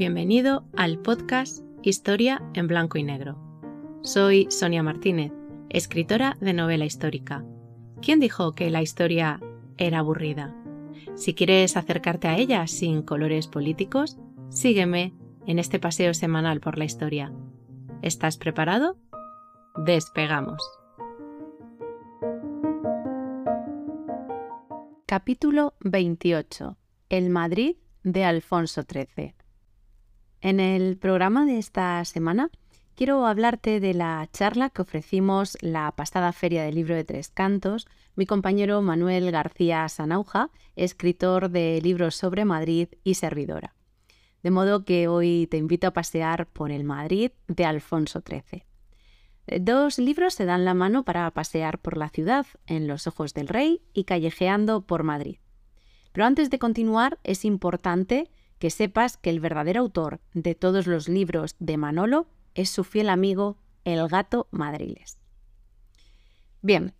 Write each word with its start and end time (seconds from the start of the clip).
Bienvenido 0.00 0.64
al 0.78 0.98
podcast 0.98 1.62
Historia 1.82 2.40
en 2.54 2.68
Blanco 2.68 2.96
y 2.96 3.02
Negro. 3.02 3.36
Soy 4.00 4.46
Sonia 4.48 4.82
Martínez, 4.82 5.30
escritora 5.68 6.38
de 6.40 6.54
novela 6.54 6.86
histórica. 6.86 7.44
¿Quién 8.00 8.18
dijo 8.18 8.54
que 8.54 8.70
la 8.70 8.80
historia 8.80 9.42
era 9.76 9.98
aburrida? 9.98 10.56
Si 11.16 11.34
quieres 11.34 11.76
acercarte 11.76 12.28
a 12.28 12.38
ella 12.38 12.66
sin 12.66 13.02
colores 13.02 13.46
políticos, 13.46 14.16
sígueme 14.48 15.12
en 15.46 15.58
este 15.58 15.78
paseo 15.78 16.14
semanal 16.14 16.60
por 16.60 16.78
la 16.78 16.86
historia. 16.86 17.30
¿Estás 18.00 18.38
preparado? 18.38 18.96
Despegamos. 19.84 20.62
Capítulo 25.04 25.74
28. 25.80 26.78
El 27.10 27.28
Madrid 27.28 27.76
de 28.02 28.24
Alfonso 28.24 28.80
XIII. 28.90 29.39
En 30.42 30.58
el 30.58 30.96
programa 30.96 31.44
de 31.44 31.58
esta 31.58 32.02
semana 32.06 32.50
quiero 32.94 33.26
hablarte 33.26 33.78
de 33.78 33.92
la 33.92 34.26
charla 34.32 34.70
que 34.70 34.80
ofrecimos 34.80 35.58
la 35.60 35.92
pasada 35.92 36.32
Feria 36.32 36.62
del 36.62 36.76
Libro 36.76 36.94
de 36.94 37.04
Tres 37.04 37.28
Cantos, 37.28 37.86
mi 38.16 38.24
compañero 38.24 38.80
Manuel 38.80 39.30
García 39.30 39.86
Sanauja, 39.90 40.50
escritor 40.76 41.50
de 41.50 41.80
libros 41.82 42.16
sobre 42.16 42.46
Madrid 42.46 42.88
y 43.04 43.14
servidora. 43.14 43.74
De 44.42 44.50
modo 44.50 44.86
que 44.86 45.08
hoy 45.08 45.46
te 45.50 45.58
invito 45.58 45.86
a 45.86 45.92
pasear 45.92 46.46
por 46.46 46.70
el 46.70 46.84
Madrid 46.84 47.32
de 47.46 47.66
Alfonso 47.66 48.22
XIII. 48.26 48.64
Dos 49.60 49.98
libros 49.98 50.32
se 50.32 50.46
dan 50.46 50.64
la 50.64 50.72
mano 50.72 51.04
para 51.04 51.30
pasear 51.32 51.78
por 51.78 51.98
la 51.98 52.08
ciudad, 52.08 52.46
en 52.66 52.86
los 52.86 53.06
ojos 53.06 53.34
del 53.34 53.48
rey 53.48 53.82
y 53.92 54.04
callejeando 54.04 54.80
por 54.80 55.02
Madrid. 55.02 55.36
Pero 56.12 56.24
antes 56.24 56.48
de 56.48 56.58
continuar, 56.58 57.18
es 57.24 57.44
importante 57.44 58.30
que 58.60 58.70
sepas 58.70 59.16
que 59.16 59.30
el 59.30 59.40
verdadero 59.40 59.80
autor 59.80 60.20
de 60.34 60.54
todos 60.54 60.86
los 60.86 61.08
libros 61.08 61.56
de 61.58 61.78
Manolo 61.78 62.28
es 62.54 62.68
su 62.68 62.84
fiel 62.84 63.08
amigo, 63.08 63.56
el 63.84 64.06
gato 64.06 64.48
Madriles. 64.50 65.18
Bien, 66.60 66.92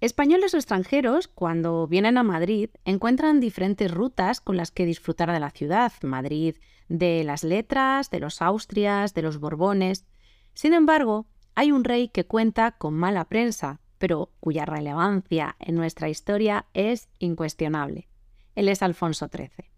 españoles 0.00 0.54
o 0.54 0.56
extranjeros, 0.56 1.26
cuando 1.26 1.88
vienen 1.88 2.16
a 2.16 2.22
Madrid, 2.22 2.70
encuentran 2.84 3.40
diferentes 3.40 3.90
rutas 3.90 4.40
con 4.40 4.56
las 4.56 4.70
que 4.70 4.86
disfrutar 4.86 5.32
de 5.32 5.40
la 5.40 5.50
ciudad. 5.50 5.92
Madrid 6.02 6.54
de 6.88 7.24
las 7.24 7.42
letras, 7.42 8.10
de 8.10 8.20
los 8.20 8.40
Austrias, 8.40 9.12
de 9.12 9.22
los 9.22 9.38
Borbones. 9.38 10.06
Sin 10.54 10.74
embargo, 10.74 11.26
hay 11.56 11.72
un 11.72 11.82
rey 11.82 12.08
que 12.08 12.24
cuenta 12.24 12.70
con 12.72 12.94
mala 12.94 13.24
prensa, 13.24 13.80
pero 13.98 14.30
cuya 14.38 14.64
relevancia 14.64 15.56
en 15.58 15.74
nuestra 15.74 16.08
historia 16.08 16.66
es 16.72 17.08
incuestionable. 17.18 18.08
Él 18.54 18.68
es 18.68 18.82
Alfonso 18.82 19.28
XIII 19.28 19.69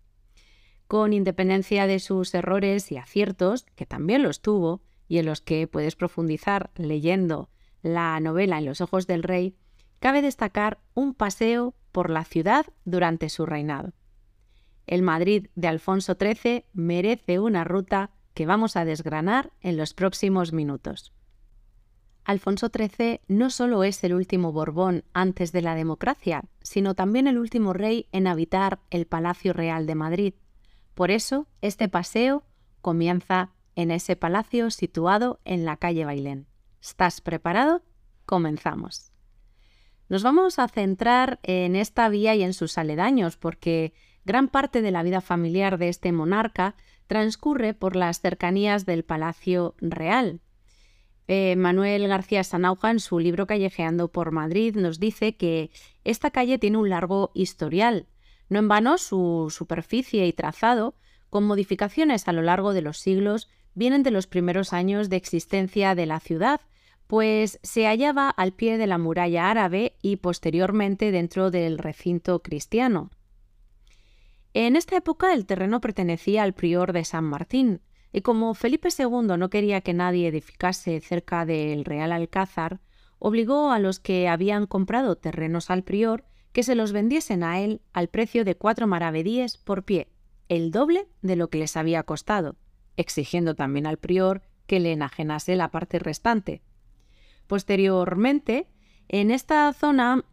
con 0.87 1.13
independencia 1.13 1.87
de 1.87 1.99
sus 1.99 2.35
errores 2.35 2.93
y 2.93 2.97
aciertos, 2.97 3.67
que 3.77 3.87
también 3.87 4.23
los 4.23 4.41
tuvo, 4.41 4.83
y 5.09 5.19
en 5.19 5.27
los 5.27 5.41
que 5.41 5.67
puedes 5.67 5.97
profundizar 5.97 6.71
leyendo 6.77 7.51
la 7.83 8.19
novela 8.21 8.59
En 8.59 8.65
los 8.65 8.81
ojos 8.81 9.07
del 9.07 9.23
rey, 9.23 9.57
cabe 9.99 10.23
destacar 10.23 10.79
un 10.95 11.15
paseo 11.15 11.75
por 11.93 12.11
la 12.11 12.25
ciudad 12.25 12.67
durante 12.85 13.29
su 13.29 13.47
reinado. 13.47 13.93
El 14.87 15.03
Madrid 15.03 15.49
de 15.55 15.69
Alfonso 15.69 16.17
XIII 16.19 16.65
merece 16.73 17.39
una 17.39 17.65
ruta 17.65 18.11
que 18.35 18.47
vamos 18.47 18.77
a 18.77 18.85
desgranar 18.85 19.53
en 19.61 19.77
los 19.77 19.95
próximos 19.95 20.53
minutos. 20.53 21.13
Alfonso 22.25 22.69
XIII 22.69 23.21
no 23.27 23.51
solo 23.51 23.83
es 23.85 24.03
el 24.05 24.15
último 24.15 24.53
Borbón 24.53 25.05
antes 25.13 25.51
de 25.53 25.63
la 25.63 25.75
democracia, 25.75 26.45
sino 26.63 26.95
también 26.95 27.27
el 27.27 27.39
último 27.39 27.73
rey 27.73 28.07
en 28.13 28.27
habitar 28.27 28.81
el 28.91 29.07
Palacio 29.07 29.53
Real 29.53 29.87
de 29.87 29.95
Madrid, 29.97 30.35
por 30.95 31.11
eso, 31.11 31.47
este 31.61 31.89
paseo 31.89 32.45
comienza 32.81 33.51
en 33.75 33.91
ese 33.91 34.17
palacio 34.17 34.71
situado 34.71 35.41
en 35.45 35.65
la 35.65 35.77
calle 35.77 36.05
Bailén. 36.05 36.47
¿Estás 36.81 37.21
preparado? 37.21 37.83
Comenzamos. 38.27 39.13
Nos 40.09 40.23
vamos 40.23 40.59
a 40.59 40.69
centrar 40.69 41.41
en 41.43 41.75
esta 41.75 42.09
vía 42.09 42.35
y 42.35 42.43
en 42.43 42.53
sus 42.53 42.77
aledaños, 42.77 43.37
porque 43.37 43.95
gran 44.25 44.49
parte 44.49 44.83
de 44.83 44.91
la 44.91 45.03
vida 45.03 45.21
familiar 45.21 45.79
de 45.79 45.89
este 45.89 46.13
monarca 46.13 46.75
transcurre 47.07 47.73
por 47.73 47.97
las 47.97 48.21
cercanías 48.21 48.85
del 48.85 49.05
Palacio 49.05 49.75
Real. 49.79 50.41
Eh, 51.29 51.57
Manuel 51.57 52.09
García 52.09 52.45
Sanauja, 52.45 52.91
en 52.91 53.01
su 53.01 53.19
libro 53.19 53.47
Callejeando 53.47 54.09
por 54.09 54.33
Madrid, 54.33 54.77
nos 54.77 55.01
dice 55.01 55.37
que 55.37 55.71
esta 56.05 56.31
calle 56.31 56.59
tiene 56.59 56.79
un 56.79 56.91
largo 56.91 57.31
historial, 57.35 58.07
no 58.49 58.59
en 58.59 58.69
vano, 58.69 58.99
su 58.99 59.49
superficie 59.51 60.27
y 60.27 60.33
trazado, 60.33 60.95
con 61.31 61.45
modificaciones 61.45 62.29
a 62.29 62.33
lo 62.33 62.43
largo 62.43 62.73
de 62.75 62.83
los 62.83 62.99
siglos, 62.99 63.49
vienen 63.75 64.03
de 64.03 64.11
los 64.11 64.27
primeros 64.27 64.73
años 64.73 65.09
de 65.09 65.17
existencia 65.17 65.95
de 65.95 66.07
la 66.07 66.21
ciudad, 66.21 66.61
pues 67.07 67.59
se 67.63 67.87
hallaba 67.87 68.31
al 68.31 68.53
pie 68.53 68.79
de 68.79 68.87
la 68.87 68.99
muralla 68.99 69.51
árabe 69.51 69.97
y 70.03 70.17
posteriormente 70.17 71.11
dentro 71.11 71.51
del 71.51 71.79
recinto 71.79 72.43
cristiano. 72.43 73.11
En 74.55 74.77
esta 74.77 74.97
época 74.97 75.33
el 75.33 75.47
terreno 75.47 75.81
pertenecía 75.81 76.43
al 76.43 76.53
prior 76.53 76.93
de 76.93 77.05
San 77.05 77.25
Martín, 77.25 77.81
y 78.13 78.21
como 78.21 78.53
Felipe 78.55 78.89
II 78.97 79.39
no 79.39 79.49
quería 79.49 79.81
que 79.81 79.95
nadie 79.95 80.29
edificase 80.29 81.01
cerca 81.01 81.47
del 81.47 81.85
Real 81.85 82.13
Alcázar, 82.13 82.81
obligó 83.19 83.71
a 83.71 83.79
los 83.79 84.01
que 84.01 84.29
habían 84.29 84.67
comprado 84.67 85.17
terrenos 85.17 85.71
al 85.71 85.85
prior 85.85 86.25
que 86.53 86.63
se 86.63 86.75
los 86.75 86.93
vendiesen 86.93 87.43
a 87.43 87.61
él 87.61 87.81
al 87.93 88.09
precio 88.09 88.45
de 88.45 88.55
cuatro 88.55 88.87
maravedíes 88.87 89.57
por 89.57 89.85
pie, 89.85 90.09
el 90.49 90.71
doble 90.71 91.09
de 91.23 91.37
lo 91.37 91.49
que 91.49 91.59
les 91.59 91.77
había 91.77 92.03
costado, 92.03 92.57
exigiendo 92.97 93.55
también 93.55 93.87
al 93.87 93.97
prior 93.97 94.43
que 94.67 94.81
le 94.81 94.93
enajenase 94.93 95.57
la 95.57 95.71
parte 95.71 95.99
restante. 95.99 96.63
Posteriormente, 97.47 98.69
en 99.09 99.31
esta 99.31 99.73
zona, 99.73 100.25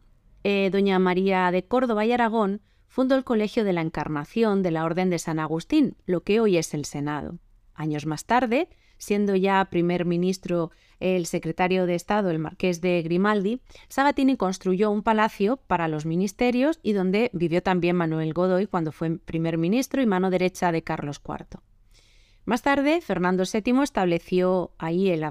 eh, 0.44 0.70
doña 0.72 1.00
María 1.00 1.52
de 1.52 1.66
Córdoba 1.66 2.06
y 2.06 2.12
Aragón 2.12 2.62
fundó 2.88 3.16
el 3.16 3.24
Colegio 3.24 3.64
de 3.64 3.74
la 3.74 3.82
Encarnación 3.82 4.64
de 4.64 4.72
la 4.72 4.84
Orden 4.84 5.10
de 5.10 5.20
San 5.20 5.40
Agustín, 5.40 5.96
lo 6.06 6.24
que 6.24 6.40
hoy 6.40 6.58
es 6.58 6.74
el 6.74 6.86
Senado. 6.86 7.40
Años 7.74 8.06
más 8.06 8.26
tarde, 8.26 8.70
siendo 9.00 9.36
ya 9.36 9.66
primer 9.72 10.06
ministro 10.06 10.70
el 11.00 11.26
secretario 11.26 11.86
de 11.86 11.96
Estado, 11.96 12.30
el 12.30 12.40
marqués 12.40 12.82
de 12.82 13.02
Grimaldi, 13.02 13.62
Sabatini 13.88 14.36
construyó 14.38 14.92
un 14.92 15.02
palacio 15.02 15.58
para 15.58 15.88
los 15.88 16.06
ministerios 16.06 16.80
y 16.84 16.94
donde 16.94 17.32
vivió 17.34 17.64
también 17.64 17.96
Manuel 17.96 18.34
Godoy 18.34 18.68
cuando 18.68 18.92
fue 18.92 19.18
primer 19.18 19.58
ministro 19.58 20.02
y 20.02 20.06
mano 20.06 20.30
derecha 20.30 20.72
de 20.72 20.84
Carlos 20.84 21.22
IV. 21.26 21.62
Más 22.46 22.62
tarde, 22.62 23.02
Fernando 23.02 23.44
VII 23.52 23.82
estableció 23.84 24.72
ahí 24.78 25.10
el, 25.10 25.26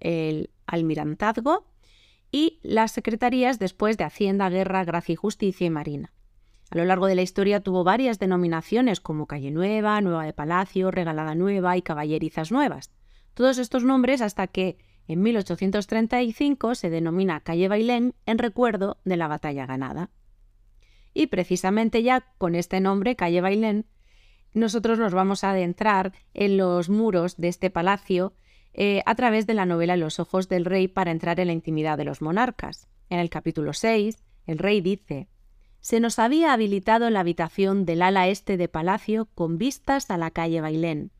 el 0.00 0.50
almirantazgo 0.66 1.66
y 2.32 2.58
las 2.62 2.92
secretarías 2.92 3.58
después 3.58 3.98
de 3.98 4.04
Hacienda, 4.04 4.48
Guerra, 4.48 4.84
Gracia 4.84 5.12
y 5.12 5.16
Justicia 5.16 5.66
y 5.66 5.70
Marina. 5.70 6.12
A 6.70 6.78
lo 6.78 6.86
largo 6.86 7.06
de 7.06 7.14
la 7.14 7.22
historia 7.22 7.60
tuvo 7.60 7.84
varias 7.84 8.18
denominaciones 8.18 9.02
como 9.02 9.26
Calle 9.26 9.50
Nueva, 9.50 10.00
Nueva 10.00 10.24
de 10.24 10.32
Palacio, 10.32 10.90
Regalada 10.90 11.34
Nueva 11.34 11.76
y 11.76 11.82
Caballerizas 11.82 12.50
Nuevas. 12.50 12.90
Todos 13.34 13.58
estos 13.58 13.84
nombres 13.84 14.20
hasta 14.20 14.46
que 14.46 14.76
en 15.08 15.22
1835 15.22 16.74
se 16.74 16.90
denomina 16.90 17.40
calle 17.40 17.68
Bailén 17.68 18.14
en 18.26 18.38
recuerdo 18.38 18.98
de 19.04 19.16
la 19.16 19.28
batalla 19.28 19.66
ganada. 19.66 20.10
Y 21.14 21.26
precisamente 21.26 22.02
ya 22.02 22.26
con 22.38 22.54
este 22.54 22.80
nombre, 22.80 23.16
calle 23.16 23.40
Bailén, 23.40 23.86
nosotros 24.54 24.98
nos 24.98 25.14
vamos 25.14 25.44
a 25.44 25.50
adentrar 25.50 26.12
en 26.34 26.56
los 26.56 26.88
muros 26.88 27.36
de 27.36 27.48
este 27.48 27.70
palacio 27.70 28.34
eh, 28.74 29.02
a 29.06 29.14
través 29.14 29.46
de 29.46 29.54
la 29.54 29.66
novela 29.66 29.96
Los 29.96 30.18
ojos 30.18 30.48
del 30.48 30.64
rey 30.64 30.88
para 30.88 31.10
entrar 31.10 31.40
en 31.40 31.48
la 31.48 31.52
intimidad 31.52 31.98
de 31.98 32.04
los 32.04 32.22
monarcas. 32.22 32.88
En 33.08 33.18
el 33.18 33.28
capítulo 33.28 33.72
6, 33.72 34.22
el 34.46 34.58
rey 34.58 34.80
dice, 34.80 35.28
se 35.80 36.00
nos 36.00 36.18
había 36.18 36.52
habilitado 36.52 37.10
la 37.10 37.20
habitación 37.20 37.84
del 37.84 38.02
ala 38.02 38.28
este 38.28 38.56
de 38.56 38.68
palacio 38.68 39.28
con 39.34 39.58
vistas 39.58 40.10
a 40.10 40.16
la 40.16 40.30
calle 40.30 40.60
Bailén 40.60 41.12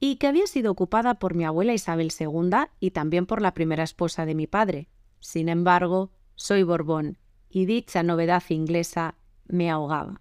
y 0.00 0.16
que 0.16 0.26
había 0.26 0.46
sido 0.46 0.72
ocupada 0.72 1.18
por 1.18 1.34
mi 1.34 1.44
abuela 1.44 1.74
Isabel 1.74 2.12
II 2.18 2.50
y 2.80 2.90
también 2.92 3.26
por 3.26 3.42
la 3.42 3.54
primera 3.54 3.82
esposa 3.82 4.26
de 4.26 4.34
mi 4.34 4.46
padre. 4.46 4.88
Sin 5.20 5.48
embargo, 5.48 6.10
soy 6.34 6.62
Borbón, 6.62 7.18
y 7.50 7.66
dicha 7.66 8.02
novedad 8.02 8.42
inglesa 8.48 9.16
me 9.46 9.70
ahogaba. 9.70 10.20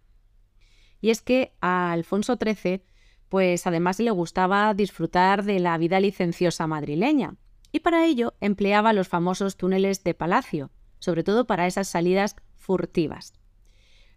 Y 1.01 1.12
es 1.12 1.21
que 1.21 1.53
a 1.62 1.91
Alfonso 1.91 2.38
XIII, 2.41 2.83
pues 3.29 3.68
además 3.68 4.00
le 4.00 4.12
gustaba 4.12 4.74
disfrutar 4.74 5.44
de 5.44 5.59
la 5.59 5.77
vida 5.77 6.00
licenciosa 6.00 6.65
madrileña, 6.65 7.35
y 7.71 7.81
para 7.81 8.06
ello 8.06 8.33
empleaba 8.39 8.94
los 8.94 9.07
famosos 9.07 9.57
túneles 9.57 10.03
de 10.03 10.13
palacio, 10.13 10.71
sobre 11.00 11.23
todo 11.23 11.45
para 11.45 11.68
esas 11.68 11.88
salidas 11.88 12.35
furtivas 12.56 13.33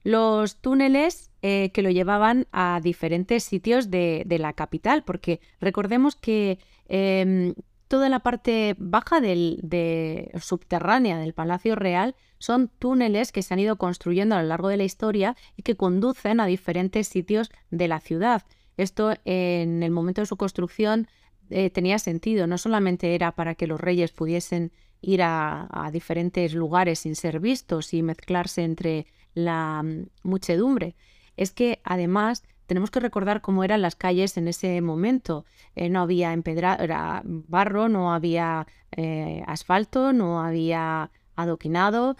los 0.02 0.56
túneles 0.56 1.29
eh, 1.42 1.70
que 1.72 1.82
lo 1.82 1.90
llevaban 1.90 2.46
a 2.52 2.80
diferentes 2.82 3.44
sitios 3.44 3.90
de, 3.90 4.24
la 4.38 4.52
capital, 4.52 5.04
porque 5.04 5.40
recordemos 5.60 6.16
que 6.16 6.58
em, 6.88 7.54
toda 7.88 8.08
la 8.08 8.20
parte 8.20 8.74
baja 8.78 9.20
del, 9.20 9.58
de, 9.62 10.30
subterránea 10.40 11.18
del 11.18 11.34
Palacio 11.34 11.76
Real 11.76 12.14
son 12.38 12.68
túneles 12.78 13.32
que 13.32 13.42
se 13.42 13.54
han 13.54 13.60
ido 13.60 13.76
construyendo 13.76 14.34
a 14.34 14.42
lo 14.42 14.48
largo 14.48 14.68
de 14.68 14.76
la 14.76 14.84
historia 14.84 15.36
y 15.56 15.62
que 15.62 15.76
conducen 15.76 16.40
a 16.40 16.46
diferentes 16.46 17.08
sitios 17.08 17.50
de 17.70 17.88
la 17.88 18.00
ciudad. 18.00 18.42
Esto 18.76 19.12
en 19.24 19.82
el 19.82 19.90
momento 19.90 20.22
de 20.22 20.26
su 20.26 20.36
construcción 20.36 21.08
eh, 21.50 21.68
tenía 21.68 21.98
sentido, 21.98 22.46
no 22.46 22.58
solamente 22.58 23.14
era 23.14 23.32
para 23.32 23.54
que 23.54 23.66
los 23.66 23.80
reyes 23.80 24.12
pudiesen 24.12 24.72
ir 25.02 25.22
a, 25.22 25.90
diferentes 25.92 26.54
lugares 26.54 27.00
sin 27.00 27.16
ser 27.16 27.40
vistos 27.40 27.92
y 27.94 28.02
mezclarse 28.02 28.62
entre 28.62 29.06
la 29.34 29.82
mm, 29.82 30.06
muchedumbre, 30.22 30.94
es 31.40 31.52
que 31.52 31.80
además 31.84 32.44
tenemos 32.66 32.90
que 32.90 33.00
recordar 33.00 33.40
cómo 33.40 33.64
eran 33.64 33.82
las 33.82 33.96
calles 33.96 34.36
en 34.36 34.46
ese 34.46 34.80
momento. 34.80 35.44
Eh, 35.74 35.88
no 35.88 36.00
había 36.00 36.32
empedrado, 36.32 36.84
era 36.84 37.22
barro, 37.24 37.88
no 37.88 38.12
había 38.12 38.66
eh, 38.92 39.42
asfalto, 39.46 40.12
no 40.12 40.40
había 40.40 41.10
adoquinado, 41.34 42.16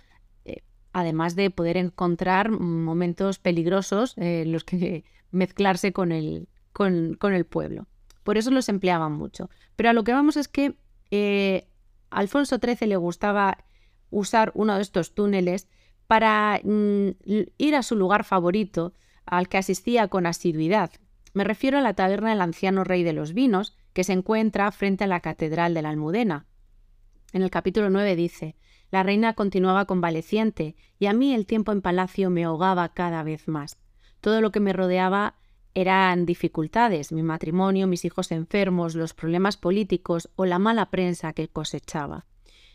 además 0.93 1.37
de 1.37 1.51
poder 1.51 1.77
encontrar 1.77 2.51
momentos 2.51 3.39
peligrosos 3.39 4.15
en 4.17 4.53
los 4.53 4.65
que 4.65 5.05
mezclarse 5.31 5.93
con 5.93 6.13
el, 6.13 6.49
con, 6.73 7.17
el 7.23 7.45
pueblo. 7.45 7.87
Por 8.25 8.39
eso 8.39 8.51
los 8.51 8.69
empleaban 8.69 9.13
mucho. 9.13 9.51
Pero 9.77 9.91
a 9.91 9.93
lo 9.93 10.05
que 10.05 10.13
vamos 10.13 10.37
es 10.37 10.49
que 10.49 10.75
eh, 11.11 11.69
Alfonso 12.11 12.59
XIII 12.59 12.89
le 12.89 12.97
gustaba 12.97 13.59
usar 14.11 14.53
uno 14.55 14.77
de 14.77 14.83
estos 14.83 15.15
túneles 15.15 15.69
para 16.07 16.61
mm, 16.65 17.11
ir 17.59 17.77
a 17.77 17.83
su 17.83 17.95
lugar 17.95 18.25
favorito, 18.25 18.93
al 19.31 19.49
que 19.49 19.59
asistía 19.59 20.09
con 20.09 20.27
asiduidad. 20.27 20.91
Me 21.33 21.45
refiero 21.45 21.79
a 21.79 21.81
la 21.81 21.95
taberna 21.95 22.31
del 22.31 22.41
anciano 22.41 22.83
rey 22.85 23.05
de 23.05 23.13
los 23.13 23.33
vinos, 23.33 23.77
que 23.93 24.05
se 24.05 24.13
encuentra 24.13 24.71
frente 24.73 25.05
a 25.05 25.07
la 25.07 25.21
catedral 25.21 25.73
de 25.73 25.83
la 25.83 25.91
Almudena. 25.91 26.47
En 27.33 27.43
el 27.43 27.51
capítulo 27.51 27.91
9 27.91 28.17
dice, 28.17 28.57
la 28.91 29.05
reina 29.05 29.35
continuaba 29.35 29.85
convaleciente 29.85 30.75
y 30.99 31.07
a 31.07 31.13
mí 31.13 31.33
el 31.33 31.47
tiempo 31.47 31.71
en 31.71 31.81
palacio 31.81 32.29
me 32.29 32.45
ahogaba 32.45 32.89
cada 32.93 33.23
vez 33.23 33.47
más. 33.47 33.79
Todo 34.21 34.41
lo 34.41 34.51
que 34.51 34.61
me 34.61 34.73
rodeaba 34.73 35.37
eran 35.75 36.27
dificultades, 36.27 37.13
mi 37.13 37.23
matrimonio, 37.23 37.87
mis 37.87 38.05
hijos 38.05 38.33
enfermos, 38.33 38.97
los 38.97 39.15
problemas 39.15 39.57
políticos 39.57 40.29
o 40.35 40.45
la 40.45 40.59
mala 40.59 40.91
prensa 40.91 41.33
que 41.33 41.47
cosechaba. 41.47 42.27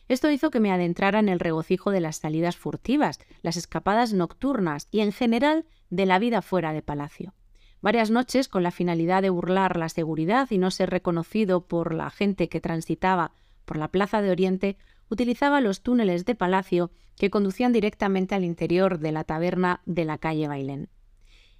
Esto 0.07 0.30
hizo 0.30 0.52
que 0.52 0.60
me 0.60 0.72
adentrara 0.72 1.19
en 1.19 1.30
el 1.30 1.40
regocijo 1.40 1.92
de 1.92 2.00
las 2.00 2.18
salidas 2.18 2.57
furtivas, 2.57 3.19
las 3.42 3.57
escapadas 3.57 4.13
nocturnas 4.13 4.88
y 4.92 5.00
en 5.00 5.12
general 5.12 5.66
de 5.90 6.06
la 6.06 6.19
vida 6.19 6.42
fuera 6.42 6.74
de 6.74 6.81
palacio. 6.81 7.34
Varias 7.81 8.12
noches, 8.12 8.48
con 8.48 8.63
la 8.63 8.72
finalidad 8.72 9.22
de 9.22 9.30
burlar 9.30 9.78
la 9.78 9.90
seguridad 9.90 10.50
y 10.52 10.57
no 10.57 10.72
ser 10.72 10.90
reconocido 10.90 11.68
por 11.68 11.94
la 11.94 12.10
gente 12.10 12.50
que 12.50 12.62
transitaba 12.62 13.31
por 13.66 13.78
la 13.78 13.90
Plaza 13.90 14.22
de 14.22 14.31
Oriente, 14.31 14.78
utilizaba 15.10 15.62
los 15.62 15.81
túneles 15.81 16.25
de 16.25 16.36
palacio 16.36 16.92
que 17.16 17.30
conducían 17.30 17.74
directamente 17.74 18.36
al 18.36 18.44
interior 18.44 19.00
de 19.00 19.12
la 19.12 19.24
taberna 19.24 19.81
de 19.86 20.06
la 20.06 20.18
calle 20.18 20.48
Bailén. 20.48 20.90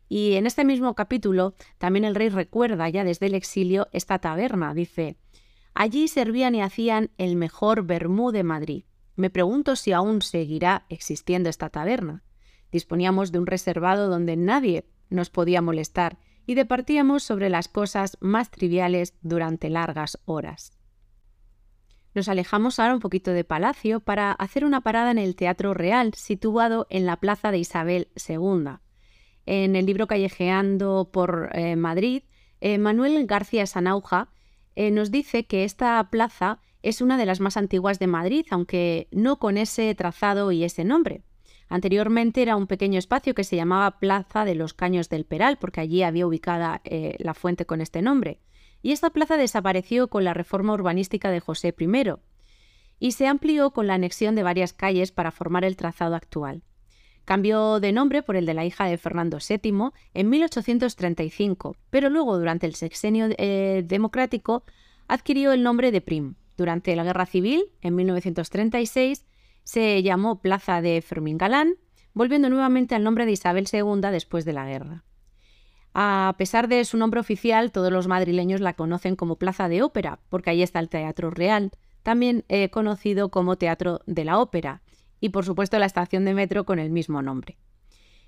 Y 0.08 0.34
en 0.34 0.46
este 0.46 0.66
mismo 0.66 0.94
capítulo 0.94 1.56
también 1.78 2.06
el 2.06 2.16
rey 2.16 2.30
recuerda 2.30 2.90
ya 2.90 3.04
desde 3.04 3.26
el 3.26 3.34
exilio 3.34 3.88
esta 3.92 4.20
taberna. 4.20 4.74
Dice, 4.74 5.18
allí 5.76 6.08
servían 6.08 6.56
y 6.56 6.62
hacían 6.62 7.12
el 7.18 7.36
mejor 7.36 7.86
vermú 7.86 8.32
de 8.32 8.44
Madrid. 8.44 8.86
Me 9.16 9.30
pregunto 9.30 9.76
si 9.76 9.92
aún 9.92 10.22
seguirá 10.22 10.86
existiendo 10.90 11.50
esta 11.50 11.70
taberna. 11.70 12.24
Disponíamos 12.72 13.32
de 13.32 13.40
un 13.40 13.46
reservado 13.46 14.10
donde 14.10 14.36
nadie 14.36 14.86
nos 15.10 15.30
podía 15.30 15.62
molestar 15.62 16.18
y 16.46 16.56
departíamos 16.56 17.24
sobre 17.24 17.50
las 17.50 17.68
cosas 17.68 18.18
más 18.20 18.50
triviales 18.52 19.14
durante 19.22 19.70
largas 19.70 20.20
horas. 20.26 20.72
Nos 22.14 22.30
alejamos 22.30 22.80
ahora 22.80 22.94
un 22.94 23.02
poquito 23.02 23.32
de 23.32 23.44
Palacio 23.44 24.00
para 24.00 24.32
hacer 24.32 24.64
una 24.64 24.82
parada 24.82 25.12
en 25.12 25.18
el 25.18 25.36
Teatro 25.36 25.74
Real, 25.74 26.14
situado 26.14 26.88
en 26.90 27.06
la 27.06 27.18
Plaza 27.18 27.52
de 27.52 27.58
Isabel 27.58 28.08
II. 28.16 28.78
En 29.46 29.76
el 29.76 29.86
libro 29.86 30.08
Callejeando 30.08 31.10
por 31.12 31.50
eh, 31.54 31.76
Madrid, 31.76 32.24
eh, 32.62 32.78
Manuel 32.78 33.26
García 33.26 33.68
Sanauja 33.68 34.30
eh, 34.76 34.92
nos 34.92 35.12
dice 35.12 35.46
que 35.46 35.64
esta 35.64 36.08
plaza 36.10 36.60
es 36.84 37.02
una 37.02 37.18
de 37.18 37.26
las 37.26 37.40
más 37.40 37.58
antiguas 37.58 38.00
de 38.00 38.08
Madrid, 38.08 38.46
aunque 38.52 39.08
no 39.12 39.40
con 39.40 39.58
ese 39.58 39.94
trazado 39.96 40.52
y 40.52 40.64
ese 40.64 40.84
nombre. 40.84 41.24
Anteriormente 41.68 42.42
era 42.42 42.56
un 42.56 42.68
pequeño 42.68 43.00
espacio 43.00 43.34
que 43.34 43.44
se 43.44 43.56
llamaba 43.56 44.00
Plaza 44.00 44.46
de 44.46 44.54
los 44.54 44.74
Caños 44.74 45.10
del 45.10 45.26
Peral, 45.26 45.58
porque 45.58 45.82
allí 45.82 46.04
había 46.04 46.28
ubicada 46.28 46.82
la 47.18 47.34
fuente 47.34 47.66
con 47.66 47.82
este 47.82 48.04
nombre 48.04 48.40
y 48.86 48.92
esta 48.92 49.10
plaza 49.10 49.36
desapareció 49.36 50.10
con 50.10 50.24
la 50.24 50.36
reforma 50.36 50.74
urbanística 50.74 51.32
de 51.32 51.40
José 51.40 51.74
I 51.76 51.88
y 53.00 53.14
se 53.14 53.26
amplió 53.26 53.72
con 53.72 53.88
la 53.88 53.96
anexión 53.96 54.36
de 54.36 54.44
varias 54.44 54.74
calles 54.74 55.12
para 55.12 55.32
formar 55.32 55.66
el 55.66 55.76
trazado 55.76 56.14
actual. 56.14 56.62
Cambió 57.26 57.80
de 57.80 57.92
nombre 57.92 58.22
por 58.22 58.36
el 58.36 58.46
de 58.46 58.54
la 58.54 58.66
hija 58.66 58.86
de 58.86 58.98
Fernando 58.98 59.38
VII 59.38 59.90
en 60.14 60.30
1835, 60.30 61.76
pero 61.90 62.10
luego, 62.10 62.38
durante 62.38 62.68
el 62.68 62.76
sexenio 62.76 63.28
eh, 63.38 63.84
democrático, 63.86 64.64
adquirió 65.08 65.52
el 65.52 65.64
nombre 65.64 65.92
de 65.92 66.02
Prim. 66.02 66.36
Durante 66.56 66.96
la 66.96 67.04
Guerra 67.04 67.26
Civil, 67.26 67.66
en 67.82 67.96
1936, 67.96 69.26
se 69.64 70.04
llamó 70.04 70.40
Plaza 70.40 70.82
de 70.82 71.02
Fermín 71.02 71.38
Galán, 71.38 71.76
volviendo 72.14 72.50
nuevamente 72.50 72.96
al 72.96 73.04
nombre 73.04 73.26
de 73.26 73.34
Isabel 73.34 73.68
II 73.72 74.02
después 74.12 74.46
de 74.46 74.54
la 74.54 74.68
guerra. 74.68 75.04
A 75.94 76.36
pesar 76.38 76.68
de 76.68 76.86
su 76.86 76.98
nombre 76.98 77.20
oficial, 77.20 77.72
todos 77.72 77.92
los 77.92 78.08
madrileños 78.08 78.62
la 78.62 78.74
conocen 78.74 79.16
como 79.16 79.38
Plaza 79.38 79.68
de 79.68 79.82
Ópera, 79.82 80.20
porque 80.30 80.52
ahí 80.52 80.62
está 80.62 80.80
el 80.80 80.90
Teatro 80.90 81.30
Real, 81.30 81.72
también 82.04 82.46
eh, 82.50 82.70
conocido 82.70 83.30
como 83.30 83.56
Teatro 83.56 84.02
de 84.06 84.26
la 84.26 84.40
Ópera, 84.40 84.82
y 85.26 85.30
por 85.30 85.46
supuesto 85.46 85.80
la 85.80 85.86
estación 85.86 86.26
de 86.26 86.34
metro 86.34 86.66
con 86.66 86.80
el 86.80 86.90
mismo 86.90 87.22
nombre. 87.22 87.58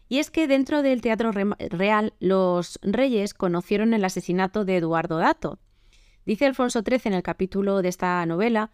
Y 0.09 0.19
es 0.19 0.31
que 0.31 0.47
dentro 0.47 0.81
del 0.81 1.01
Teatro 1.01 1.31
Real 1.31 2.13
los 2.19 2.79
reyes 2.81 3.33
conocieron 3.33 3.93
el 3.93 4.05
asesinato 4.05 4.65
de 4.65 4.77
Eduardo 4.77 5.17
Dato. 5.17 5.59
Dice 6.25 6.45
Alfonso 6.45 6.81
XIII 6.81 7.01
en 7.05 7.13
el 7.13 7.23
capítulo 7.23 7.81
de 7.81 7.89
esta 7.89 8.25
novela, 8.25 8.71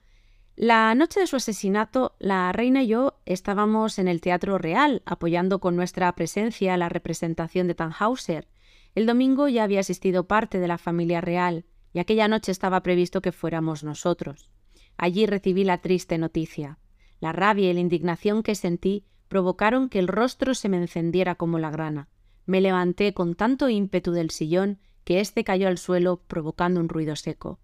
la 0.55 0.93
noche 0.93 1.19
de 1.19 1.27
su 1.27 1.35
asesinato, 1.35 2.15
la 2.19 2.51
reina 2.51 2.83
y 2.83 2.87
yo 2.87 3.19
estábamos 3.25 3.97
en 3.97 4.07
el 4.07 4.21
Teatro 4.21 4.57
Real 4.57 5.01
apoyando 5.05 5.59
con 5.59 5.75
nuestra 5.75 6.13
presencia 6.13 6.77
la 6.77 6.89
representación 6.89 7.67
de 7.67 7.75
Tannhauser 7.75 8.47
el 8.95 9.07
domingo 9.07 9.47
ya 9.47 9.63
había 9.63 9.79
asistido 9.79 10.27
parte 10.27 10.59
de 10.59 10.67
la 10.67 10.77
familia 10.77 11.19
real, 11.19 11.65
y 11.93 11.99
aquella 11.99 12.27
noche 12.27 12.51
estaba 12.51 12.83
previsto 12.83 13.21
que 13.21 13.31
fuéramos 13.31 13.83
nosotros. 13.83 14.51
Allí 14.97 15.25
recibí 15.25 15.63
la 15.63 15.79
triste 15.79 16.17
noticia. 16.17 16.77
La 17.23 17.31
rabia 17.31 17.69
y 17.69 17.73
la 17.73 17.79
indignación 17.79 18.43
que 18.43 18.53
sentí 18.53 19.05
provocaron 19.29 19.87
que 19.87 19.97
el 19.97 20.09
rostro 20.09 20.53
se 20.55 20.67
me 20.67 20.75
encendiera 20.75 21.35
como 21.35 21.57
la 21.57 21.71
grana. 21.71 22.09
Me 22.45 22.59
levanté 22.59 23.13
con 23.13 23.35
tanto 23.35 23.69
ímpetu 23.69 24.11
del 24.11 24.29
sillón 24.29 24.81
que 25.05 25.21
éste 25.21 25.45
cayó 25.45 25.69
al 25.69 25.77
suelo 25.77 26.17
provocando 26.27 26.81
un 26.81 26.89
ruido 26.89 27.15
seco. 27.15 27.61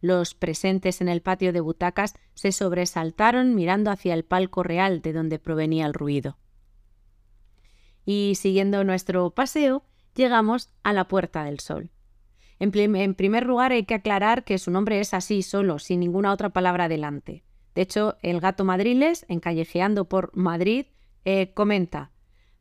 Los 0.00 0.36
presentes 0.36 1.00
en 1.00 1.08
el 1.08 1.22
patio 1.22 1.52
de 1.52 1.58
butacas 1.58 2.14
se 2.34 2.52
sobresaltaron 2.52 3.56
mirando 3.56 3.90
hacia 3.90 4.14
el 4.14 4.24
palco 4.24 4.62
real 4.62 5.02
de 5.02 5.12
donde 5.12 5.40
provenía 5.40 5.84
el 5.84 5.92
ruido. 5.92 6.38
Y 8.04 8.34
siguiendo 8.36 8.84
nuestro 8.84 9.28
paseo, 9.30 9.82
llegamos 10.14 10.70
a 10.84 10.92
la 10.92 11.08
Puerta 11.08 11.42
del 11.42 11.58
Sol. 11.58 11.90
En, 12.60 12.70
primer 12.70 13.44
lugar, 13.44 13.72
hay 13.72 13.86
que 13.86 13.94
aclarar 13.94 14.44
que 14.44 14.56
su 14.56 14.70
nombre 14.70 15.00
es 15.00 15.14
así 15.14 15.42
solo, 15.42 15.80
sin 15.80 15.98
ninguna 15.98 16.32
otra 16.32 16.50
palabra 16.50 16.88
delante. 16.88 17.42
De 17.78 17.82
hecho, 17.82 18.16
el 18.22 18.40
gato 18.40 18.64
madriles, 18.64 19.24
en 19.28 19.38
Callejeando 19.38 20.06
por 20.06 20.36
Madrid, 20.36 20.86
eh, 21.24 21.52
comenta: 21.54 22.10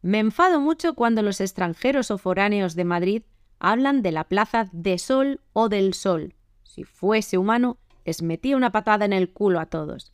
Me 0.04 0.20
enfado 0.20 0.62
mucho 0.62 0.94
cuando 0.94 1.24
los 1.24 1.42
extranjeros 1.42 2.12
o 2.12 2.20
foráneos 2.20 2.76
de 2.76 2.84
Madrid 2.84 3.24
hablan 3.58 4.04
de 4.04 4.12
la 4.12 4.26
plaza 4.26 4.70
de 4.74 5.00
Sol 5.00 5.42
o 5.54 5.70
del 5.70 5.96
Sol. 5.96 6.36
Si 6.62 6.84
fuese 6.84 7.40
humano, 7.40 7.80
les 8.06 8.22
metía 8.22 8.56
una 8.56 8.72
patada 8.72 9.06
en 9.06 9.14
el 9.14 9.34
culo 9.34 9.60
a 9.60 9.66
todos. 9.66 10.14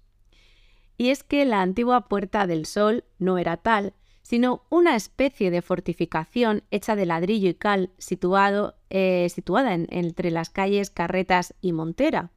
Y 0.98 1.10
es 1.10 1.24
que 1.24 1.43
la 1.43 1.62
antigua 1.62 2.07
Puerta 2.07 2.48
del 2.48 2.65
Sol 2.65 3.03
no 3.19 3.38
era 3.38 3.57
tal, 3.57 3.95
sino 4.22 4.63
una 4.69 4.95
especie 4.95 5.51
de 5.51 5.62
fortificación 5.62 6.63
hecha 6.72 6.95
de 6.95 7.05
ladrillo 7.05 7.50
y 7.50 7.55
cal 7.55 7.89
situado, 7.98 8.77
eh, 8.89 9.27
situada 9.29 9.74
entre 9.74 10.31
las 10.31 10.50
calles 10.50 10.91
Carretas 10.91 11.55
y 11.60 11.74
Montera, 11.74 12.31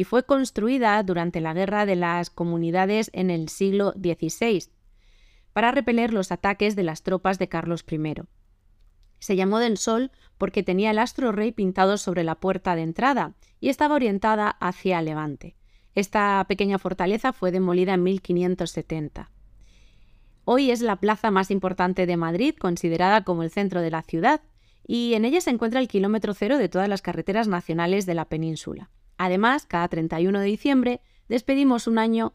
y 0.00 0.04
fue 0.04 0.24
construida 0.24 1.02
durante 1.02 1.42
la 1.42 1.52
Guerra 1.52 1.84
de 1.84 1.94
las 1.94 2.30
Comunidades 2.30 3.10
en 3.12 3.28
el 3.28 3.50
siglo 3.50 3.92
XVI, 3.92 4.70
para 5.52 5.72
repeler 5.72 6.14
los 6.14 6.32
ataques 6.32 6.74
de 6.74 6.84
las 6.84 7.02
tropas 7.02 7.38
de 7.38 7.50
Carlos 7.50 7.84
I. 7.86 8.14
Se 9.18 9.36
llamó 9.36 9.58
del 9.58 9.76
Sol 9.76 10.10
porque 10.38 10.62
tenía 10.62 10.92
el 10.92 10.98
astro 10.98 11.32
rey 11.32 11.52
pintado 11.52 11.98
sobre 11.98 12.24
la 12.24 12.36
puerta 12.36 12.76
de 12.76 12.80
entrada 12.80 13.34
y 13.60 13.68
estaba 13.68 13.94
orientada 13.94 14.48
hacia 14.48 15.02
Levante. 15.02 15.54
Esta 15.94 16.42
pequeña 16.48 16.78
fortaleza 16.78 17.34
fue 17.34 17.52
demolida 17.52 17.92
en 17.92 18.02
1570. 18.02 19.30
Hoy 20.46 20.70
es 20.70 20.80
la 20.80 20.96
plaza 20.96 21.30
más 21.30 21.50
importante 21.50 22.06
de 22.06 22.16
Madrid, 22.16 22.54
considerada 22.58 23.22
como 23.22 23.42
el 23.42 23.50
centro 23.50 23.82
de 23.82 23.90
la 23.90 24.00
ciudad, 24.00 24.40
y 24.86 25.12
en 25.12 25.26
ella 25.26 25.42
se 25.42 25.50
encuentra 25.50 25.78
el 25.78 25.88
kilómetro 25.88 26.32
cero 26.32 26.56
de 26.56 26.70
todas 26.70 26.88
las 26.88 27.02
carreteras 27.02 27.48
nacionales 27.48 28.06
de 28.06 28.14
la 28.14 28.24
península. 28.24 28.88
Además, 29.22 29.66
cada 29.66 29.86
31 29.86 30.40
de 30.40 30.46
diciembre 30.46 31.02
despedimos 31.28 31.86
un 31.86 31.98
año 31.98 32.32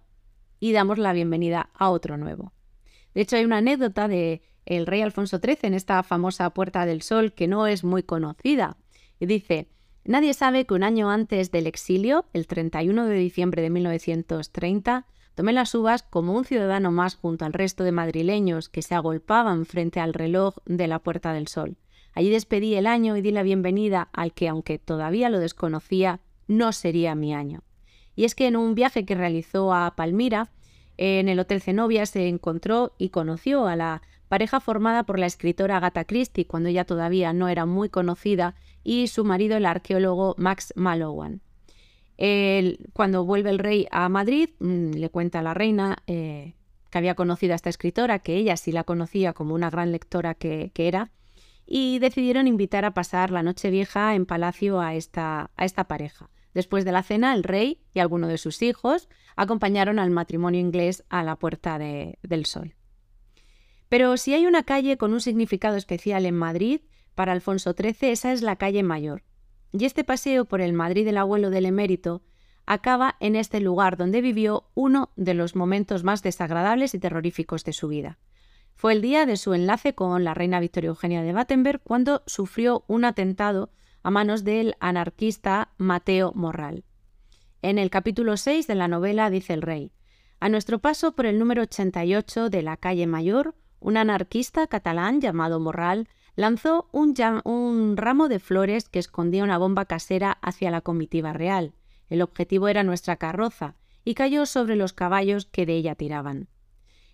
y 0.59 0.71
damos 0.71 0.99
la 0.99 1.13
bienvenida 1.13 1.71
a 1.73 1.89
otro 1.89 2.15
nuevo. 2.15 2.53
De 3.15 3.21
hecho, 3.21 3.37
hay 3.37 3.43
una 3.43 3.57
anécdota 3.57 4.07
de 4.07 4.43
el 4.67 4.85
rey 4.85 5.01
Alfonso 5.01 5.39
XIII 5.39 5.57
en 5.63 5.73
esta 5.73 6.03
famosa 6.03 6.51
Puerta 6.51 6.85
del 6.85 7.01
Sol 7.01 7.33
que 7.33 7.47
no 7.47 7.65
es 7.65 7.83
muy 7.83 8.03
conocida. 8.03 8.77
Y 9.19 9.25
dice, 9.25 9.67
nadie 10.03 10.35
sabe 10.35 10.67
que 10.67 10.75
un 10.75 10.83
año 10.83 11.09
antes 11.09 11.49
del 11.49 11.65
exilio, 11.65 12.25
el 12.33 12.45
31 12.45 13.07
de 13.07 13.15
diciembre 13.15 13.63
de 13.63 13.71
1930, 13.71 15.07
tomé 15.33 15.53
las 15.53 15.73
uvas 15.73 16.03
como 16.03 16.33
un 16.33 16.45
ciudadano 16.45 16.91
más 16.91 17.15
junto 17.15 17.45
al 17.45 17.53
resto 17.53 17.83
de 17.83 17.93
madrileños 17.93 18.69
que 18.69 18.83
se 18.83 18.93
agolpaban 18.93 19.65
frente 19.65 20.01
al 20.01 20.13
reloj 20.13 20.57
de 20.67 20.87
la 20.87 20.99
Puerta 20.99 21.33
del 21.33 21.47
Sol. 21.47 21.77
Allí 22.13 22.29
despedí 22.29 22.75
el 22.75 22.85
año 22.85 23.17
y 23.17 23.21
di 23.21 23.31
la 23.31 23.41
bienvenida 23.41 24.07
al 24.13 24.33
que, 24.33 24.47
aunque 24.49 24.77
todavía 24.77 25.29
lo 25.29 25.39
desconocía, 25.39 26.21
no 26.47 26.71
sería 26.71 27.15
mi 27.15 27.33
año. 27.33 27.63
Y 28.15 28.23
es 28.23 28.35
que 28.35 28.47
en 28.47 28.55
un 28.55 28.75
viaje 28.75 29.05
que 29.05 29.15
realizó 29.15 29.73
a 29.73 29.95
Palmira, 29.95 30.51
en 30.97 31.27
el 31.27 31.39
Hotel 31.39 31.61
Zenobia 31.61 32.05
se 32.05 32.27
encontró 32.27 32.93
y 32.97 33.09
conoció 33.09 33.67
a 33.67 33.75
la 33.75 34.01
pareja 34.29 34.59
formada 34.59 35.03
por 35.03 35.19
la 35.19 35.25
escritora 35.25 35.77
Agatha 35.77 36.05
Christie 36.05 36.47
cuando 36.47 36.69
ella 36.69 36.85
todavía 36.85 37.33
no 37.33 37.47
era 37.47 37.65
muy 37.65 37.89
conocida 37.89 38.55
y 38.83 39.07
su 39.07 39.25
marido 39.25 39.57
el 39.57 39.65
arqueólogo 39.65 40.35
Max 40.37 40.73
Mallowan. 40.75 41.41
cuando 42.93 43.25
vuelve 43.25 43.49
el 43.49 43.59
rey 43.59 43.87
a 43.91 44.07
Madrid, 44.07 44.49
mm, 44.59 44.91
le 44.91 45.09
cuenta 45.09 45.39
a 45.39 45.43
la 45.43 45.53
reina 45.53 45.97
eh, 46.07 46.53
que 46.89 46.97
había 46.97 47.15
conocido 47.15 47.51
a 47.51 47.57
esta 47.57 47.69
escritora, 47.69 48.19
que 48.19 48.37
ella 48.37 48.55
sí 48.55 48.71
la 48.71 48.85
conocía 48.85 49.33
como 49.33 49.53
una 49.53 49.69
gran 49.69 49.91
lectora 49.91 50.33
que, 50.33 50.71
era, 50.75 51.11
y 51.65 51.99
decidieron 51.99 52.47
invitar 52.47 52.85
a 52.85 52.93
pasar 52.93 53.31
la 53.31 53.43
noche 53.43 53.69
vieja 53.69 54.15
en 54.15 54.25
palacio 54.25 54.79
a 54.79 54.95
esta 54.95 55.49
pareja. 55.89 56.29
Después 56.55 56.85
de 56.85 56.93
la 56.93 57.03
cena, 57.03 57.35
el 57.35 57.43
rey 57.43 57.81
y 57.93 57.99
alguno 57.99 58.29
de 58.29 58.37
sus 58.37 58.61
hijos 58.61 59.09
acompañaron 59.35 59.99
al 59.99 60.09
matrimonio 60.09 60.61
inglés 60.61 61.03
a 61.09 61.21
la 61.21 61.35
Puerta 61.35 61.77
del 61.77 62.45
Sol. 62.45 62.75
Pero 63.89 64.15
si 64.15 64.33
hay 64.33 64.47
una 64.47 64.63
calle 64.63 64.97
con 64.97 65.11
un 65.11 65.19
significado 65.19 65.75
especial 65.75 66.25
en 66.25 66.35
Madrid, 66.35 66.79
para 67.13 67.33
Alfonso 67.33 67.75
XIII 67.77 68.09
esa 68.09 68.31
es 68.31 68.41
la 68.41 68.55
calle 68.55 68.83
Mayor. 68.83 69.23
Y 69.73 69.83
este 69.83 70.05
paseo 70.05 70.45
por 70.45 70.61
el 70.61 70.71
Madrid 70.71 71.03
del 71.03 71.17
abuelo 71.17 71.49
del 71.49 71.65
emérito 71.65 72.23
acaba 72.65 73.17
en 73.19 73.35
este 73.35 73.59
lugar 73.59 73.97
donde 73.97 74.21
vivió 74.21 74.69
uno 74.75 75.11
de 75.17 75.33
los 75.33 75.57
momentos 75.57 76.05
más 76.05 76.23
desagradables 76.23 76.93
y 76.93 76.99
terroríficos 76.99 77.65
de 77.65 77.73
su 77.73 77.89
vida. 77.89 78.17
Fue 78.75 78.93
el 78.93 79.01
día 79.01 79.25
de 79.25 79.35
su 79.35 79.53
enlace 79.53 79.93
con 79.93 80.23
la 80.23 80.33
reina 80.33 80.61
Victoria 80.61 80.87
Eugenia 80.87 81.21
de 81.21 81.33
Battenberg 81.33 81.81
cuando 81.83 82.23
sufrió 82.25 82.85
un 82.87 83.03
atentado 83.03 83.71
a 84.05 84.11
manos 84.11 84.43
del 84.43 84.75
anarquista 84.79 85.69
Mateo 85.79 86.31
Morral. 86.35 86.83
En 87.63 87.79
el 87.79 87.89
capítulo 87.89 88.37
6 88.37 88.67
de 88.67 88.75
la 88.75 88.87
novela 88.87 89.31
dice 89.31 89.53
el 89.53 89.63
rey, 89.63 89.91
a 90.39 90.47
nuestro 90.47 90.77
paso 90.77 91.15
por 91.15 91.25
el 91.25 91.39
número 91.39 91.63
88 91.63 92.51
de 92.51 92.61
la 92.61 92.77
calle 92.77 93.07
Mayor, 93.07 93.55
un 93.79 93.97
anarquista 93.97 94.67
catalán 94.67 95.21
llamado 95.21 95.59
Morral 95.59 96.07
lanzó 96.35 96.87
un, 96.91 97.15
un, 97.45 97.97
ramo 97.97 98.29
de 98.29 98.37
flores 98.37 98.89
que 98.89 98.99
escondía 98.99 99.43
una 99.43 99.57
bomba 99.57 99.85
casera 99.85 100.37
hacia 100.43 100.69
la 100.69 100.81
comitiva 100.81 101.33
real. 101.33 101.73
El 102.07 102.21
objetivo 102.21 102.67
era 102.67 102.83
nuestra 102.83 103.15
carroza, 103.15 103.73
y 104.03 104.13
cayó 104.13 104.45
sobre 104.45 104.75
los 104.75 104.93
caballos 104.93 105.47
que 105.47 105.65
de 105.65 105.73
ella 105.73 105.95
tiraban. 105.95 106.47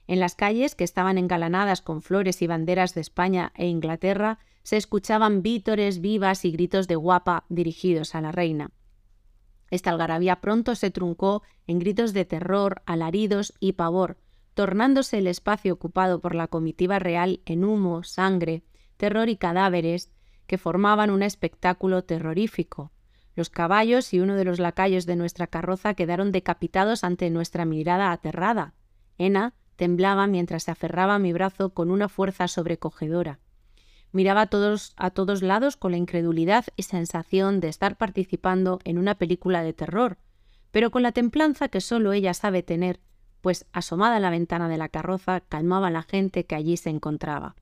En 0.08 0.20
las 0.20 0.36
calles, 0.36 0.76
que 0.76 0.84
estaban 0.84 1.18
engalanadas 1.18 1.82
con 1.82 2.02
flores 2.02 2.42
y 2.42 2.48
banderas 2.48 2.94
de 2.96 3.00
España 3.00 3.54
e 3.56 3.68
Inglaterra, 3.68 4.40
se 4.64 4.78
escuchaban 4.78 5.42
vítores, 5.42 6.02
vivas 6.02 6.46
y 6.46 6.52
gritos 6.52 6.88
de 6.88 6.96
guapa 6.96 7.46
dirigidos 7.50 8.16
a 8.16 8.22
la 8.22 8.32
reina. 8.32 8.72
Esta 9.70 9.90
algarabía 9.90 10.42
pronto 10.42 10.76
se 10.76 10.92
truncó 10.92 11.44
en 11.66 11.80
gritos 11.80 12.14
de 12.14 12.26
terror, 12.26 12.82
alaridos 12.86 13.54
y 13.60 13.74
pavor, 13.74 14.18
tornándose 14.54 15.20
el 15.20 15.28
espacio 15.28 15.74
ocupado 15.74 16.20
por 16.20 16.36
la 16.36 16.48
comitiva 16.48 17.00
real 17.00 17.42
en 17.46 17.64
humo, 17.64 18.04
sangre, 18.04 18.64
terror 18.98 19.30
y 19.30 19.38
cadáveres 19.38 20.12
que 20.46 20.58
formaban 20.58 21.10
un 21.10 21.24
espectáculo 21.24 22.04
terrorífico. 22.04 22.92
Los 23.36 23.50
caballos 23.50 24.14
y 24.14 24.20
uno 24.20 24.36
de 24.36 24.44
los 24.44 24.60
lacayos 24.60 25.06
de 25.06 25.16
nuestra 25.16 25.48
carroza 25.48 25.94
quedaron 25.94 26.34
decapitados 26.34 27.06
ante 27.06 27.30
nuestra 27.30 27.64
mirada 27.64 28.12
aterrada. 28.12 28.74
Ena 29.18 29.54
temblaba 29.78 30.28
mientras 30.28 30.64
se 30.64 30.72
aferraba 30.72 31.16
a 31.16 31.20
mi 31.20 31.32
brazo 31.32 31.74
con 31.74 31.90
una 31.90 32.10
fuerza 32.10 32.50
sobrecogedora. 32.50 33.40
Miraba 34.14 34.42
a 34.42 34.48
todos, 34.48 34.94
a 34.98 35.10
todos 35.12 35.42
lados 35.42 35.78
con 35.78 35.92
la 35.92 35.98
incredulidad 35.98 36.66
y 36.76 36.84
sensación 36.84 37.60
de 37.62 37.70
estar 37.70 37.98
participando 37.98 38.80
en 38.84 38.98
una 38.98 39.16
película 39.16 39.64
de 39.64 39.74
terror, 39.74 40.18
pero 40.72 40.92
con 40.92 41.04
la 41.04 41.14
templanza 41.14 41.70
que 41.70 41.82
solo 41.82 42.12
ella 42.12 42.34
sabe 42.34 42.62
tener, 42.62 43.00
pues 43.42 43.66
asomada 43.72 44.18
a 44.18 44.20
la 44.20 44.30
ventana 44.30 44.68
de 44.68 44.78
la 44.78 44.90
carroza 44.90 45.42
calmaba 45.42 45.88
a 45.88 45.92
la 45.92 46.04
gente 46.04 46.46
que 46.46 46.56
allí 46.56 46.76
se 46.76 46.90
encontraba. 46.90 47.56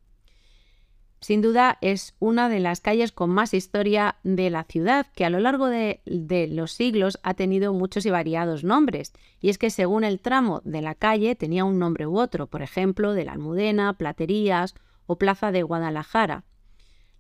Sin 1.22 1.42
duda 1.42 1.78
es 1.82 2.16
una 2.20 2.48
de 2.48 2.62
las 2.62 2.80
calles 2.80 3.12
con 3.12 3.30
más 3.30 3.54
historia 3.54 4.16
de 4.24 4.50
la 4.50 4.64
ciudad, 4.64 5.08
que 5.14 5.26
a 5.26 5.30
lo 5.30 5.40
largo 5.40 5.68
de, 5.68 6.02
de, 6.06 6.48
los 6.48 6.72
siglos 6.72 7.20
ha 7.24 7.34
tenido 7.34 7.74
muchos 7.74 8.06
y 8.06 8.10
variados 8.10 8.64
nombres, 8.64 9.12
y 9.42 9.50
es 9.50 9.58
que 9.58 9.70
según 9.70 10.06
el 10.06 10.22
tramo 10.22 10.62
de 10.64 10.82
la 10.82 10.96
calle 10.96 11.36
tenía 11.36 11.66
un 11.66 11.78
nombre 11.78 12.08
u 12.08 12.18
otro, 12.18 12.48
por 12.48 12.62
ejemplo, 12.62 13.14
de 13.14 13.26
la 13.26 13.34
Almudena, 13.34 13.94
Platerías 13.94 14.76
o 15.10 15.18
Plaza 15.18 15.52
de 15.52 15.64
Guadalajara. 15.64 16.44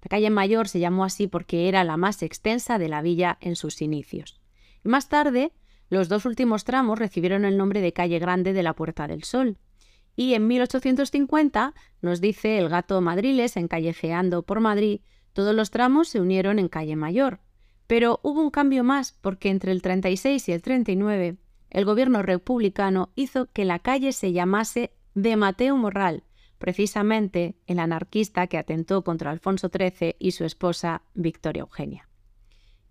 La 0.03 0.09
calle 0.09 0.29
Mayor 0.29 0.67
se 0.67 0.79
llamó 0.79 1.03
así 1.03 1.25
porque 1.25 1.67
era 1.67 1.83
la 1.83 1.97
más 1.97 2.21
extensa 2.21 2.77
de 2.77 2.87
la 2.87 3.01
villa 3.01 3.39
en 3.41 3.55
sus 3.55 3.81
inicios. 3.81 4.39
Más 4.83 5.09
tarde, 5.09 5.53
los 5.89 6.07
dos 6.07 6.25
últimos 6.25 6.65
tramos 6.65 6.99
recibieron 6.99 7.45
el 7.45 7.57
nombre 7.57 7.81
de 7.81 7.91
calle 7.91 8.19
Grande 8.19 8.53
de 8.53 8.61
la 8.61 8.75
Puerta 8.75 9.07
del 9.07 9.23
Sol. 9.23 9.57
Y 10.15 10.35
en 10.35 10.45
1850, 10.45 11.73
nos 12.03 12.21
dice 12.21 12.59
el 12.59 12.69
gato 12.69 13.01
Madriles 13.01 13.57
en 13.57 13.67
Callejeando 13.67 14.43
por 14.43 14.59
Madrid, 14.59 15.01
todos 15.33 15.55
los 15.55 15.71
tramos 15.71 16.09
se 16.09 16.21
unieron 16.21 16.59
en 16.59 16.67
calle 16.67 16.95
Mayor. 16.95 17.39
Pero 17.87 18.19
hubo 18.21 18.39
un 18.39 18.51
cambio 18.51 18.83
más 18.83 19.13
porque 19.13 19.49
entre 19.49 19.71
el 19.71 19.81
36 19.81 20.47
y 20.47 20.51
el 20.51 20.61
39 20.61 21.37
el 21.71 21.85
gobierno 21.85 22.21
republicano 22.21 23.09
hizo 23.15 23.47
que 23.47 23.65
la 23.65 23.79
calle 23.79 24.11
se 24.11 24.31
llamase 24.31 24.93
de 25.15 25.35
Mateo 25.37 25.75
Morral, 25.75 26.23
precisamente 26.59 27.55
el 27.65 27.79
anarquista 27.79 28.45
que 28.47 28.57
atentó 28.57 29.03
contra 29.03 29.31
Alfonso 29.31 29.69
XIII 29.69 30.15
y 30.19 30.31
su 30.31 30.45
esposa 30.45 31.01
Victoria 31.15 31.61
Eugenia. 31.61 32.07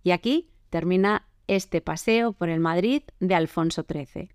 Y 0.02 0.10
aquí 0.10 0.50
termina 0.70 1.28
este 1.46 1.80
paseo 1.80 2.32
por 2.32 2.48
el 2.48 2.60
Madrid 2.60 3.02
de 3.20 3.34
Alfonso 3.34 3.86
XIII. 3.88 4.30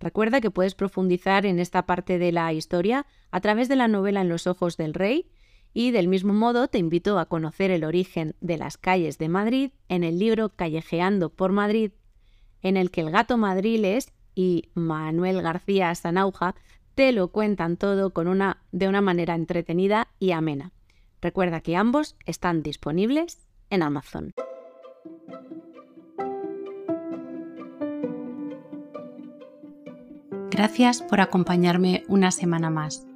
Recuerda 0.00 0.40
que 0.40 0.50
puedes 0.50 0.74
profundizar 0.74 1.46
en 1.46 1.58
esta 1.58 1.86
parte 1.86 2.18
de 2.18 2.32
la 2.32 2.52
historia 2.52 3.06
a 3.30 3.40
través 3.40 3.68
de 3.68 3.76
la 3.76 3.88
novela 3.88 4.20
En 4.20 4.28
los 4.28 4.46
ojos 4.46 4.76
del 4.76 4.94
rey 4.94 5.30
y 5.74 5.90
del 5.90 6.08
mismo 6.08 6.32
modo 6.32 6.68
te 6.68 6.78
invito 6.78 7.18
a 7.18 7.26
conocer 7.26 7.70
el 7.70 7.84
origen 7.84 8.34
de 8.40 8.58
las 8.58 8.78
calles 8.78 9.18
de 9.18 9.28
Madrid 9.28 9.70
en 9.88 10.04
el 10.04 10.18
libro 10.18 10.50
Callejeando 10.50 11.30
por 11.30 11.52
Madrid, 11.52 11.92
en 12.62 12.76
el 12.76 12.90
que 12.90 13.02
el 13.02 13.10
gato 13.10 13.36
Madriles 13.36 14.12
y 14.34 14.70
Manuel 14.74 15.42
García 15.42 15.94
Sanauja 15.94 16.54
te 16.98 17.12
lo 17.12 17.28
cuentan 17.28 17.76
todo 17.76 18.10
con 18.10 18.26
una, 18.26 18.60
de 18.72 18.88
una 18.88 19.00
manera 19.00 19.36
entretenida 19.36 20.08
y 20.18 20.32
amena. 20.32 20.72
Recuerda 21.22 21.60
que 21.60 21.76
ambos 21.76 22.16
están 22.26 22.64
disponibles 22.64 23.46
en 23.70 23.84
Amazon. 23.84 24.32
Gracias 30.50 31.02
por 31.02 31.20
acompañarme 31.20 32.02
una 32.08 32.32
semana 32.32 32.68
más. 32.68 33.06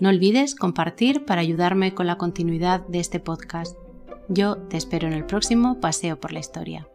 No 0.00 0.10
olvides 0.10 0.54
compartir 0.54 1.24
para 1.24 1.40
ayudarme 1.40 1.94
con 1.94 2.06
la 2.06 2.18
continuidad 2.18 2.86
de 2.88 3.00
este 3.00 3.20
podcast. 3.20 3.74
Yo 4.28 4.58
te 4.68 4.76
espero 4.76 5.08
en 5.08 5.14
el 5.14 5.24
próximo 5.24 5.80
Paseo 5.80 6.20
por 6.20 6.32
la 6.32 6.40
Historia. 6.40 6.86